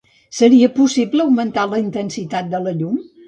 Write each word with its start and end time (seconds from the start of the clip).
Seria 0.35 0.69
possible 0.77 1.25
augmentar 1.27 1.67
la 1.75 1.81
intensitat 1.83 2.49
de 2.57 2.63
la 2.67 2.75
llum? 2.81 2.97